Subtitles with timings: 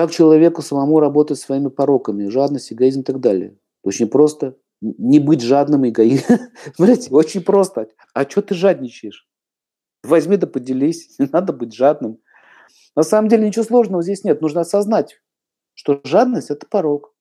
[0.00, 3.58] Как человеку самому работать своими пороками, жадность, эгоизм и так далее?
[3.82, 4.56] Очень просто.
[4.80, 6.38] Не быть жадным и эгоизмом.
[6.74, 7.86] Смотрите, очень просто.
[8.14, 9.28] А что ты жадничаешь?
[10.02, 11.18] Возьми да поделись.
[11.18, 12.18] Не надо быть жадным.
[12.96, 14.40] На самом деле ничего сложного здесь нет.
[14.40, 15.20] Нужно осознать,
[15.74, 17.12] что жадность– это порог.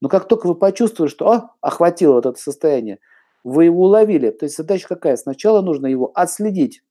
[0.00, 2.98] Но как только вы почувствовали, что а, охватило вот это состояние,
[3.44, 4.30] вы его уловили.
[4.30, 5.14] То есть задача какая?
[5.14, 6.82] Сначала нужно его отследить,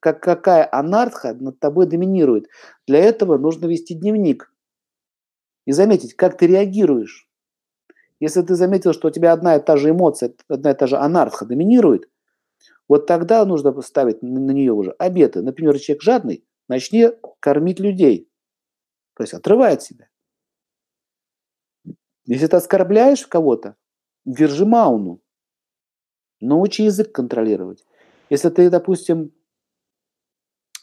[0.00, 2.48] как, какая анарха над тобой доминирует.
[2.86, 4.52] Для этого нужно вести дневник
[5.66, 7.28] и заметить, как ты реагируешь.
[8.20, 10.96] Если ты заметил, что у тебя одна и та же эмоция, одна и та же
[10.96, 12.08] анарха доминирует,
[12.88, 15.42] вот тогда нужно ставить на нее уже обеты.
[15.42, 17.08] Например, человек жадный, начни
[17.40, 18.30] кормить людей.
[19.14, 20.08] То есть отрывай от себя.
[22.26, 23.76] Если ты оскорбляешь кого-то,
[24.24, 25.20] держи мауну.
[26.40, 27.84] Научи язык контролировать.
[28.30, 29.32] Если ты, допустим,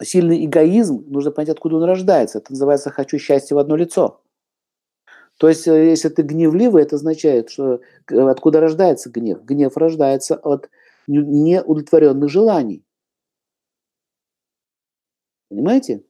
[0.01, 2.39] сильный эгоизм, нужно понять, откуда он рождается.
[2.39, 4.21] Это называется «хочу счастья в одно лицо».
[5.39, 7.79] То есть, э, если ты гневливый, это означает, что
[8.11, 9.43] э, откуда рождается гнев?
[9.43, 10.69] Гнев рождается от
[11.07, 12.83] неудовлетворенных желаний.
[15.49, 16.03] Понимаете?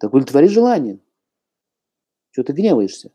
[0.00, 0.98] Так удовлетвори желание.
[2.30, 3.12] Что ты гневаешься?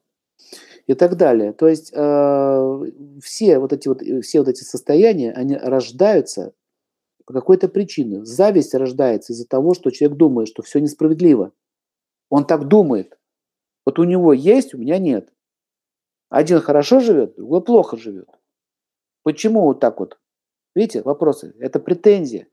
[0.85, 1.51] И так далее.
[1.53, 2.91] То есть э,
[3.23, 6.53] все, вот эти вот, все вот эти состояния, они рождаются
[7.25, 8.23] по какой-то причине.
[8.25, 11.51] Зависть рождается из-за того, что человек думает, что все несправедливо.
[12.29, 13.17] Он так думает.
[13.85, 15.31] Вот у него есть, у меня нет.
[16.29, 18.27] Один хорошо живет, другой плохо живет.
[19.23, 20.17] Почему вот так вот?
[20.75, 21.53] Видите, вопросы.
[21.59, 22.47] Это претензия.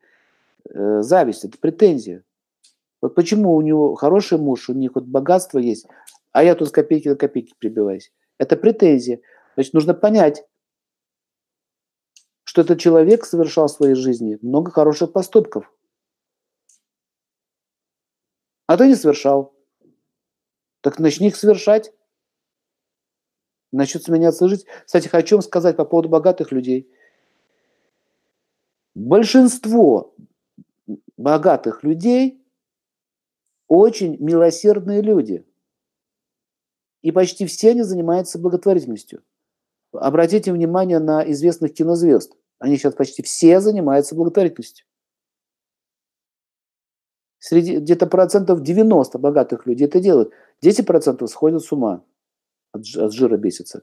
[0.68, 2.24] Э, зависть– это претензия.
[3.00, 5.86] Вот почему у него хороший муж, у них вот богатство есть,
[6.32, 8.12] а я тут с копейки на копейки прибиваюсь.
[8.38, 9.20] Это претензия.
[9.54, 10.44] Значит, нужно понять,
[12.50, 15.72] что этот человек совершал в своей жизни много хороших поступков.
[18.66, 19.54] А ты не совершал.
[20.80, 21.92] Так начни их совершать.
[23.70, 24.66] Начнет меняться жизнь.
[24.84, 26.92] Кстати, хочу вам сказать по поводу богатых людей.
[28.96, 30.12] Большинство
[31.16, 32.44] богатых людей
[33.69, 35.46] очень милосердные люди.
[37.02, 39.22] И почти все они занимаются благотворительностью.
[39.92, 42.39] Обратите внимание на известных кинозвезд.
[42.60, 44.87] Они сейчас почти все занимаются благотворительностью.
[47.38, 50.31] Среди где-то процентов 90 богатых людей это делают.
[50.60, 52.04] 10 процентов сходят с ума,
[52.72, 53.82] от, от жира бесится.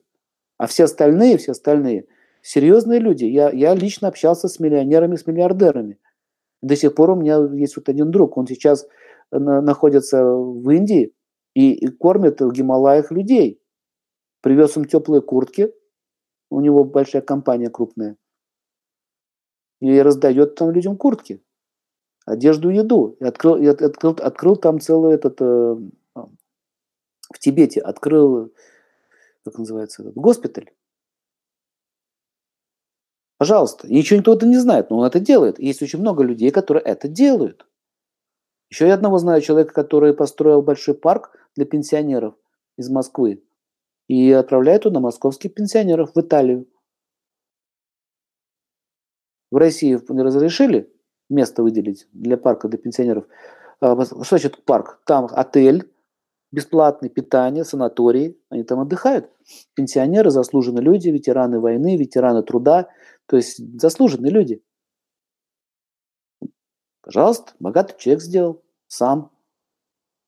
[0.58, 2.08] А все остальные, все остальные
[2.44, 3.26] серьезные люди.
[3.26, 6.00] Я, я лично общался с миллионерами, с миллиардерами.
[6.62, 8.88] До сих пор у меня есть вот один друг, он сейчас
[9.32, 11.14] на, находится в Индии
[11.56, 13.60] и, и кормит в Гималаях людей.
[14.42, 15.74] Привез им теплые куртки,
[16.52, 18.18] у него большая компания крупная–
[19.80, 21.44] и раздает там людям куртки,
[22.26, 23.16] одежду, еду.
[23.20, 25.76] И открыл, и открыл, открыл там целый этот, э,
[26.16, 26.30] а,
[27.34, 28.54] в Тибете открыл,
[29.44, 30.72] как называется, этот, госпиталь.
[33.38, 33.88] Пожалуйста.
[33.88, 35.60] И ничего никто это не знает, но он это делает.
[35.60, 37.68] есть очень много людей, которые это делают.
[38.70, 42.36] Еще я одного знаю человека, который построил большой парк для пенсионеров
[42.78, 43.44] из Москвы
[44.08, 46.68] и отправляет туда московских пенсионеров в Италию
[49.52, 50.92] в России разрешили
[51.30, 53.26] место выделить для парка для пенсионеров.
[53.80, 55.02] А, что значит парк?
[55.06, 55.92] Там отель,
[56.52, 59.30] бесплатное питание, санатории, они там отдыхают.
[59.76, 62.90] Пенсионеры, заслуженные люди, ветераны войны, ветераны труда,
[63.26, 64.64] то есть заслуженные люди.
[67.02, 69.32] Пожалуйста, богатый человек сделал сам.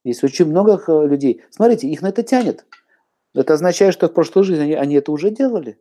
[0.02, 1.42] Есть очень много людей.
[1.50, 2.64] Смотрите, их на это тянет.
[3.34, 5.78] Это означает, что в прошлой жизни они, они это уже делали.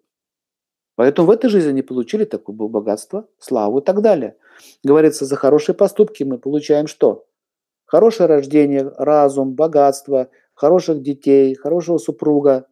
[1.00, 4.36] Поэтому в этой жизни они получили такое богатство, славу и так далее.
[4.84, 7.26] Говорится, за хорошие поступки мы получаем что?
[7.86, 12.68] Хорошее рождение, разум, богатство, хороших детей, хорошего супруга,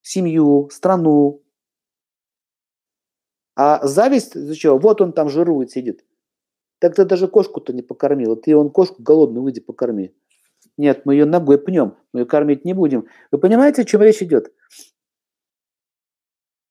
[0.00, 1.42] семью, страну.
[3.54, 4.78] А зависть, за чего?
[4.78, 6.06] Вот он там жирует, сидит.
[6.78, 8.34] Так ты даже кошку-то не покормил.
[8.34, 10.14] Ты он кошку голодную выйди покорми.
[10.78, 13.08] Нет, мы ее ногой пнем, мы ее кормить не будем.
[13.30, 14.54] Вы понимаете, о чем речь идет?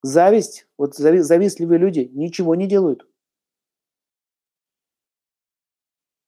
[0.02, 3.06] Зависть, вот завистливые люди ничего не делают.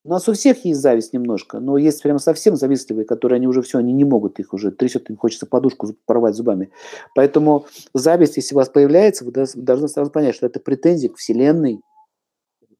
[0.05, 3.61] У нас у всех есть зависть немножко, но есть прям совсем завистливые, которые они уже
[3.61, 6.71] все, они не могут их уже трясет, им хочется подушку порвать зубами.
[7.15, 11.79] Поэтому зависть, если у вас появляется, вы должны сразу понять, что это претензия к Вселенной.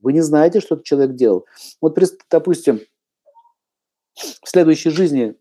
[0.02, 1.46] Вы не знаете, что этот человек делал.
[1.80, 1.98] Вот,
[2.30, 2.82] допустим,
[4.16, 5.38] в следующей жизни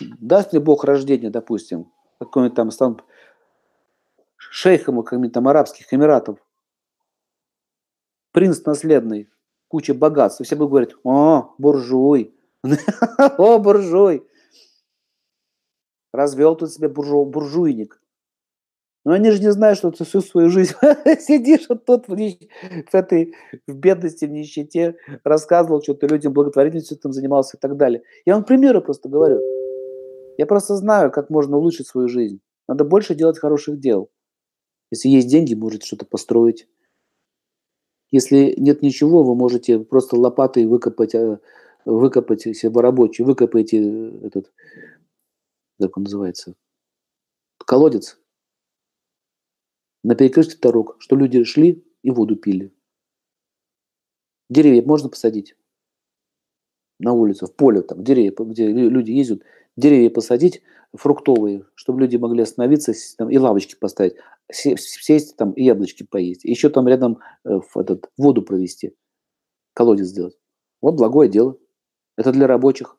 [0.00, 3.00] даст ли Бог рождение, допустим, какой-нибудь там стал
[4.36, 6.38] шейхом каких-нибудь там Арабских Эмиратов,
[8.32, 9.28] принц наследный,
[9.68, 12.34] куча богатств, все будут говорить, о, буржуй,
[13.38, 14.26] О, буржуй!
[16.12, 18.00] Развел тут себе буржу, буржуйник.
[19.04, 20.74] Но они же не знают, что ты всю свою жизнь
[21.20, 23.34] сидишь вот тут в, в этой
[23.66, 28.02] в бедности, в нищете, рассказывал, что ты людям благотворительностью там занимался и так далее.
[28.26, 29.40] Я вам примеры просто говорю.
[30.38, 32.40] Я просто знаю, как можно улучшить свою жизнь.
[32.68, 34.10] Надо больше делать хороших дел.
[34.90, 36.68] Если есть деньги, можете что-то построить.
[38.10, 41.40] Если нет ничего, вы можете просто лопатой выкопать, э,
[41.84, 44.52] выкопать себе рабочий, выкопайте этот,
[45.78, 46.54] как он называется,
[47.58, 48.18] колодец
[50.04, 52.72] на перекрестке дорог, что люди шли и воду пили.
[54.48, 55.54] Деревья можно посадить
[56.98, 59.42] на улице, в поле, там, деревья, где люди ездят,
[59.76, 60.62] деревья посадить
[60.94, 64.14] фруктовые, чтобы люди могли остановиться там, и лавочки поставить,
[64.50, 66.44] сесть там и яблочки поесть.
[66.44, 68.94] Еще там рядом э, этот, воду провести,
[69.74, 70.38] колодец сделать.
[70.80, 71.56] Вот благое дело.
[72.16, 72.96] Это для рабочих.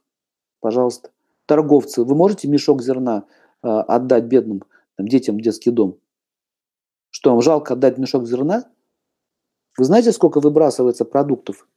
[0.59, 1.11] Пожалуйста.
[1.45, 3.25] Торговцы, вы можете мешок зерна
[3.63, 4.63] э, отдать бедным
[4.95, 5.99] там, детям в детский дом?
[7.09, 8.71] Что, вам жалко отдать мешок зерна?
[9.77, 11.67] Вы знаете, сколько выбрасывается продуктов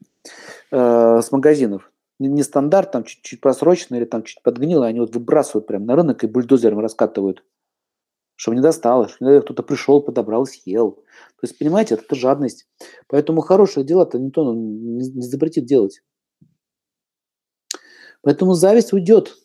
[0.70, 1.91] э, с магазинов?
[2.28, 6.22] Не, стандарт, там чуть-чуть просрочено или там чуть подгнило, они вот выбрасывают прямо на рынок
[6.22, 7.44] и бульдозером раскатывают.
[8.36, 10.92] Чтобы не досталось, чтобы кто-то пришел, подобрал, съел.
[10.92, 12.66] То есть, понимаете, это, это жадность.
[13.08, 16.02] Поэтому хорошее дело-то никто ну, не, не запретит делать.
[18.22, 19.36] Поэтому зависть уйдет.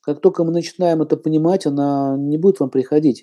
[0.00, 3.22] Как только мы начинаем это понимать, она не будет вам приходить.